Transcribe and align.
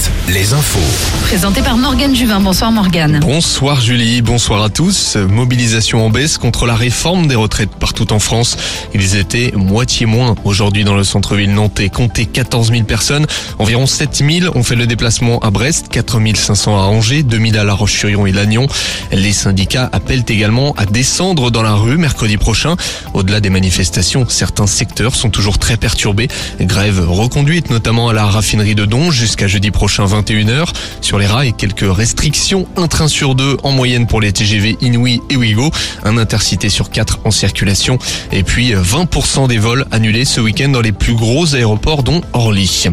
7, 0.00 0.12
les 0.28 0.52
infos. 0.52 0.78
Présenté 1.22 1.62
par 1.62 1.76
Morgane 1.76 2.14
Juvin. 2.14 2.40
Bonsoir 2.40 2.72
Morgane. 2.72 3.20
Bonsoir 3.20 3.80
Julie, 3.80 4.22
bonsoir 4.22 4.62
à 4.62 4.68
tous. 4.70 5.16
Mobilisation 5.16 6.04
en 6.04 6.10
baisse 6.10 6.38
contre 6.38 6.66
la 6.66 6.74
réforme 6.74 7.26
des 7.26 7.34
retraites 7.34 7.74
partout 7.74 8.12
en 8.12 8.18
France. 8.18 8.56
Ils 8.94 9.16
étaient 9.16 9.52
moitié 9.54 10.06
moins 10.06 10.34
aujourd'hui 10.44 10.84
dans 10.84 10.94
le 10.94 11.04
centre-ville 11.04 11.52
nantais. 11.52 11.88
Comptez 11.90 12.26
14 12.26 12.70
000 12.70 12.84
personnes. 12.84 13.26
Environ 13.58 13.86
7 13.86 14.22
000 14.26 14.56
ont 14.56 14.62
fait 14.62 14.74
le 14.74 14.86
déplacement 14.86 15.38
à 15.40 15.50
Brest, 15.50 15.88
4 15.90 16.20
500 16.36 16.76
à 16.76 16.84
Angers, 16.84 17.22
2 17.22 17.38
000 17.38 17.56
à 17.58 17.64
La 17.64 17.74
Roche-sur-Yon 17.74 18.26
et 18.26 18.32
Lannion. 18.32 18.66
Les 19.10 19.32
syndicats 19.32 19.88
appellent 19.92 20.24
également 20.28 20.72
à 20.76 20.86
descendre 20.86 21.50
dans 21.50 21.62
la 21.62 21.74
rue 21.74 21.98
mercredi 21.98 22.36
prochain. 22.36 22.76
Au-delà 23.14 23.40
des 23.40 23.50
manifestations, 23.50 24.26
certains 24.28 24.66
secteurs 24.66 25.14
sont 25.14 25.30
toujours 25.30 25.58
très 25.58 25.76
perturbés. 25.76 26.28
Grève 26.60 27.04
reconduite 27.08 27.70
notamment 27.70 28.08
à 28.08 28.12
la 28.12 28.26
raffinerie 28.26 28.74
de 28.74 28.84
Donge 28.84 29.14
jusqu'à 29.14 29.48
jeudi 29.48 29.70
prochain 29.70 29.81
21h. 29.86 30.66
Sur 31.00 31.18
les 31.18 31.26
rails, 31.26 31.52
quelques 31.54 31.84
restrictions, 31.84 32.66
un 32.76 32.86
train 32.86 33.08
sur 33.08 33.34
deux 33.34 33.56
en 33.62 33.72
moyenne 33.72 34.06
pour 34.06 34.20
les 34.20 34.32
TGV 34.32 34.76
Inouï 34.80 35.20
et 35.28 35.36
Ouigo, 35.36 35.70
un 36.04 36.18
intercité 36.18 36.68
sur 36.68 36.90
quatre 36.90 37.18
en 37.24 37.30
circulation 37.30 37.98
et 38.30 38.42
puis 38.42 38.72
20% 38.72 39.48
des 39.48 39.58
vols 39.58 39.86
annulés 39.90 40.24
ce 40.24 40.40
week-end 40.40 40.68
dans 40.68 40.80
les 40.80 40.92
plus 40.92 41.14
gros 41.14 41.54
aéroports 41.54 42.02
dont 42.02 42.20
Orly. 42.32 42.84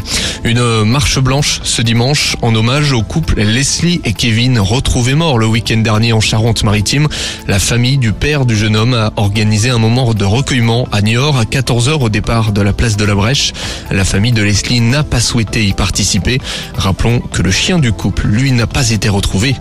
Une 0.44 0.84
marche 0.84 1.18
blanche 1.18 1.60
ce 1.62 1.82
dimanche 1.82 2.36
en 2.42 2.54
hommage 2.54 2.92
au 2.92 3.02
couple 3.02 3.40
Leslie 3.40 4.00
et 4.04 4.12
Kevin 4.12 4.58
retrouvés 4.58 5.14
morts 5.14 5.38
le 5.38 5.46
week-end 5.46 5.78
dernier 5.78 6.12
en 6.12 6.20
Charente-Maritime. 6.20 7.06
La 7.46 7.58
famille 7.58 7.98
du 7.98 8.12
père 8.12 8.46
du 8.46 8.56
jeune 8.56 8.76
homme 8.76 8.94
a 8.94 9.12
organisé 9.16 9.70
un 9.70 9.78
moment 9.78 10.12
de 10.12 10.24
recueillement 10.24 10.88
à 10.90 11.02
Niort 11.02 11.38
à 11.38 11.44
14h 11.44 12.00
au 12.00 12.08
départ 12.08 12.52
de 12.52 12.60
la 12.60 12.72
place 12.72 12.96
de 12.96 13.04
la 13.04 13.14
Brèche. 13.14 13.52
La 13.90 14.04
famille 14.04 14.32
de 14.32 14.42
Leslie 14.42 14.80
n'a 14.80 15.04
pas 15.04 15.20
souhaité 15.20 15.64
y 15.64 15.72
participer. 15.72 16.38
Rappelons 16.80 17.20
que 17.20 17.42
le 17.42 17.50
chien 17.50 17.78
du 17.78 17.92
couple, 17.92 18.26
lui, 18.26 18.52
n'a 18.52 18.66
pas 18.66 18.88
été 18.88 19.10
retrouvé. 19.10 19.54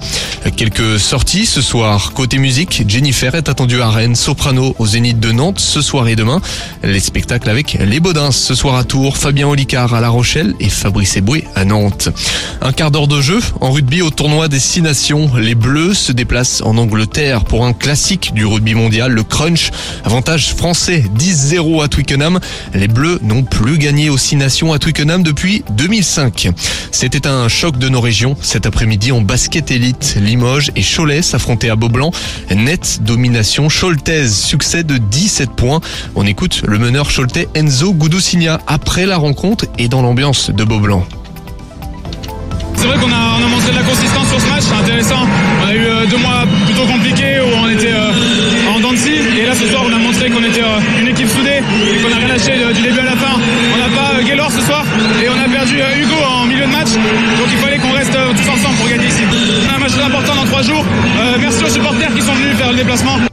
Quelques 0.56 0.98
sorties 0.98 1.46
ce 1.46 1.62
soir. 1.62 2.14
Côté 2.14 2.38
musique, 2.38 2.86
Jennifer 2.88 3.36
est 3.36 3.50
attendue 3.50 3.82
à 3.82 3.90
Rennes, 3.90 4.16
soprano 4.16 4.74
au 4.80 4.88
Zénith 4.88 5.20
de 5.20 5.34
Nantes 5.34 5.60
ce 5.60 5.82
soir 5.82 6.08
et 6.08 6.16
demain. 6.16 6.40
Les 6.82 7.02
spectacles 7.02 7.50
avec 7.50 7.74
Les 7.74 8.00
Baudins 8.00 8.32
ce 8.32 8.56
soir 8.56 8.76
à 8.76 8.86
Tours, 8.86 9.18
Fabien 9.18 9.50
Olicard 9.50 9.94
à 9.94 10.00
La 10.00 10.08
Rochelle 10.08 10.56
et 10.62 10.70
Fabrice 10.70 11.18
Eboué 11.18 11.44
à 11.56 11.66
Nantes. 11.66 12.08
Un 12.62 12.72
quart 12.72 12.90
d'heure 12.90 13.10
de 13.10 13.20
jeu 13.20 13.42
en 13.60 13.72
rugby 13.72 14.02
au 14.02 14.12
tournoi 14.12 14.48
des 14.48 14.60
Six 14.60 14.82
Nations. 14.82 15.30
Les 15.36 15.56
Bleus 15.56 15.96
se 15.96 16.14
déplacent 16.14 16.62
en 16.62 16.78
Angleterre 16.78 17.44
pour 17.44 17.66
un 17.66 17.74
classique 17.74 18.34
du 18.34 18.46
rugby 18.46 18.76
mondial, 18.76 19.12
le 19.12 19.24
crunch. 19.24 19.72
Avantage 20.06 20.54
français 20.54 21.04
10-0 21.18 21.84
à 21.84 21.90
Twickenham. 21.90 22.40
Les 22.74 22.88
Bleus 22.88 23.20
n'ont 23.24 23.44
plus 23.44 23.78
gagné 23.78 24.10
aux 24.10 24.18
Six 24.18 24.38
Nations 24.38 24.72
à 24.72 24.80
Twickenham 24.80 25.22
depuis 25.22 25.66
2005. 25.72 26.48
C'était 27.12 27.28
un 27.28 27.48
choc 27.48 27.80
de 27.80 27.90
nos 27.90 28.02
régions. 28.02 28.38
Cet 28.40 28.68
après-midi 28.68 29.12
en 29.12 29.22
basket 29.22 29.72
élite, 29.72 30.16
Limoges 30.22 30.70
et 30.76 30.84
Cholet 30.84 31.24
s'affrontaient 31.24 31.72
à 31.72 31.76
Beaublanc. 31.76 32.12
Nette 32.56 33.00
domination 33.02 33.68
choltaise, 33.68 34.38
succès 34.38 34.84
de 34.84 35.00
17 35.00 35.50
points. 35.50 35.82
On 36.14 36.28
écoute 36.28 36.62
le 36.68 36.78
meneur 36.78 37.10
choletais 37.10 37.48
Enzo 37.56 37.96
Goudousigna 37.96 38.60
après 38.68 39.08
la 39.08 39.18
rencontre 39.18 39.66
et 39.80 39.88
dans 39.88 40.04
l'ambiance 40.04 40.52
de 40.52 40.64
Beaublanc. 40.64 41.04
C'est 42.76 42.86
vrai 42.86 42.98
qu'on 43.00 43.12
a, 43.12 43.40
on 43.40 43.44
a 43.44 43.48
montré 43.48 43.72
de 43.72 43.78
la 43.78 43.84
consistance 43.84 44.28
sur 44.30 44.40
ce 44.40 44.48
match, 44.48 44.64
c'est 44.70 44.76
intéressant. 44.76 45.26
On 45.64 45.68
a 45.68 45.74
eu 45.74 45.86
euh, 45.86 46.06
deux 46.06 46.18
mois 46.18 46.46
plutôt 46.68 46.86
compliqués 46.86 47.40
où 47.42 47.58
on 47.58 47.70
était 47.70 47.92
euh, 47.92 48.76
en 48.76 48.80
dents 48.80 48.94
de 48.94 48.98
scie. 48.98 49.18
Et 49.36 49.48
là 49.48 49.56
ce 49.56 49.66
soir 49.66 49.84
on 49.84 49.92
a 49.92 49.98
montré 49.98 50.30
qu'on 50.30 50.44
était 50.44 50.62
euh, 50.62 51.02
une 51.02 51.08
équipe 51.08 51.28
soudée 51.28 51.58
et 51.60 52.04
qu'on 52.04 52.10
n'a 52.10 52.18
rien 52.18 52.28
lâché 52.28 52.52
du 52.76 52.84
début 52.84 53.00
à 53.00 53.04
la 53.04 53.09
Euh, 60.60 61.38
merci 61.40 61.64
aux 61.64 61.70
supporters 61.70 62.14
qui 62.14 62.22
sont 62.22 62.34
venus 62.34 62.58
faire 62.58 62.72
le 62.72 62.76
déplacement. 62.76 63.29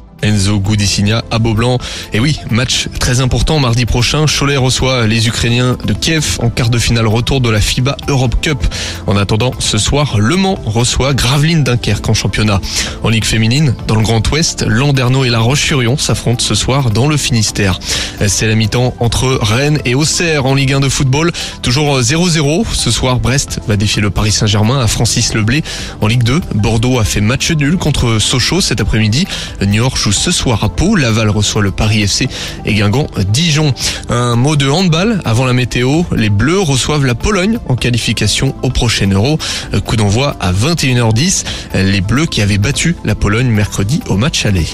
À 1.30 1.38
Beaublanc. 1.38 1.78
Et 2.12 2.20
oui, 2.20 2.38
match 2.50 2.88
très 3.00 3.20
important 3.20 3.58
mardi 3.58 3.86
prochain. 3.86 4.26
Cholet 4.26 4.56
reçoit 4.56 5.06
les 5.06 5.28
Ukrainiens 5.28 5.78
de 5.84 5.92
Kiev 5.92 6.38
en 6.40 6.50
quart 6.50 6.68
de 6.68 6.78
finale 6.78 7.06
retour 7.06 7.40
de 7.40 7.48
la 7.48 7.60
FIBA 7.60 7.96
Europe 8.08 8.36
Cup. 8.42 8.58
En 9.06 9.16
attendant, 9.16 9.52
ce 9.58 9.78
soir, 9.78 10.18
Le 10.18 10.36
Mans 10.36 10.58
reçoit 10.66 11.14
Gravelines 11.14 11.64
Dunkerque 11.64 12.08
en 12.08 12.14
championnat. 12.14 12.60
En 13.02 13.08
Ligue 13.08 13.24
féminine, 13.24 13.74
dans 13.86 13.96
le 13.96 14.02
Grand 14.02 14.26
Ouest, 14.30 14.64
Landerneau 14.66 15.24
et 15.24 15.30
La 15.30 15.40
Roche-sur-Yon 15.40 15.96
s'affrontent 15.96 16.44
ce 16.44 16.54
soir 16.54 16.90
dans 16.90 17.08
le 17.08 17.16
Finistère. 17.16 17.78
C'est 18.26 18.46
la 18.46 18.54
mi-temps 18.54 18.94
entre 19.00 19.38
Rennes 19.40 19.78
et 19.84 19.94
Auxerre 19.94 20.46
en 20.46 20.54
Ligue 20.54 20.74
1 20.74 20.80
de 20.80 20.88
football. 20.88 21.32
Toujours 21.62 22.00
0-0. 22.00 22.64
Ce 22.72 22.90
soir, 22.90 23.20
Brest 23.20 23.60
va 23.68 23.76
défier 23.76 24.02
le 24.02 24.10
Paris 24.10 24.32
Saint-Germain 24.32 24.80
à 24.80 24.86
Francis 24.86 25.34
Leblé. 25.34 25.62
En 26.00 26.06
Ligue 26.06 26.22
2, 26.24 26.40
Bordeaux 26.54 26.98
a 26.98 27.04
fait 27.04 27.20
match 27.20 27.50
nul 27.52 27.76
contre 27.76 28.18
Sochaux 28.18 28.60
cet 28.60 28.80
après-midi. 28.80 29.26
Niort 29.62 29.96
joue 29.96 30.12
ce 30.26 30.32
soir 30.32 30.64
à 30.64 30.68
Pau. 30.68 30.96
Laval 30.96 31.30
reçoit 31.30 31.62
le 31.62 31.70
Paris 31.70 32.02
FC 32.02 32.26
et 32.64 32.74
Guingamp 32.74 33.06
Dijon. 33.28 33.72
Un 34.08 34.34
mot 34.34 34.56
de 34.56 34.68
handball 34.68 35.20
avant 35.24 35.44
la 35.44 35.52
météo. 35.52 36.02
Les 36.16 36.30
Bleus 36.30 36.58
reçoivent 36.58 37.06
la 37.06 37.14
Pologne 37.14 37.60
en 37.68 37.76
qualification 37.76 38.52
au 38.64 38.70
prochain 38.70 39.08
Euro. 39.08 39.38
Coup 39.84 39.94
d'envoi 39.94 40.36
à 40.40 40.52
21h10. 40.52 41.44
Les 41.74 42.00
Bleus 42.00 42.26
qui 42.26 42.42
avaient 42.42 42.58
battu 42.58 42.96
la 43.04 43.14
Pologne 43.14 43.46
mercredi 43.46 44.00
au 44.08 44.16
match 44.16 44.46
aller. 44.46 44.66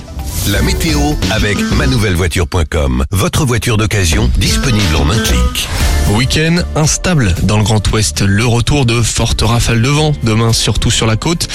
La 0.48 0.62
météo 0.62 0.98
avec 1.30 1.58
manouvellevoiture.com. 1.76 3.04
Votre 3.10 3.44
voiture 3.44 3.76
d'occasion 3.76 4.30
disponible 4.38 4.96
en 4.96 5.10
un 5.10 5.18
clic. 5.18 5.68
Week-end 6.14 6.56
instable 6.74 7.34
dans 7.42 7.58
le 7.58 7.62
Grand 7.62 7.86
Ouest. 7.92 8.22
Le 8.22 8.44
retour 8.44 8.86
de 8.86 9.00
fortes 9.02 9.42
rafales 9.42 9.82
de 9.82 9.88
vent 9.88 10.12
demain 10.24 10.52
surtout 10.52 10.90
sur 10.90 11.06
la 11.06 11.16
côte. 11.16 11.48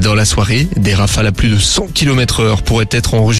Dans 0.00 0.14
la 0.14 0.24
soirée, 0.24 0.68
des 0.76 0.94
rafales 0.94 1.26
à 1.26 1.32
plus 1.32 1.50
de 1.50 1.58
100 1.58 1.88
km 1.94 2.40
heure 2.40 2.62
pourraient 2.62 2.88
être 2.90 3.14
enregistrées 3.14 3.22